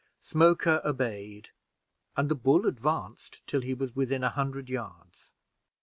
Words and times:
Smoker 0.19 0.81
obeyed, 0.83 1.51
and 2.17 2.27
the 2.27 2.33
bull 2.33 2.65
advanced 2.65 3.45
till 3.45 3.61
he 3.61 3.75
was 3.75 3.95
within 3.95 4.23
a 4.23 4.29
hundred 4.31 4.67
yards. 4.67 5.29